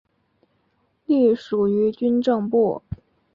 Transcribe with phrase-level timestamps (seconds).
[1.05, 2.81] 隶属于军政部。